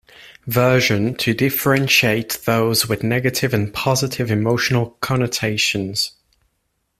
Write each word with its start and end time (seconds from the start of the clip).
version" 0.47 1.13
to 1.13 1.31
differentiate 1.31 2.39
those 2.45 2.89
with 2.89 3.03
negative 3.03 3.53
and 3.53 3.71
positive 3.71 4.31
emotional 4.31 4.97
connotations. 4.99 6.13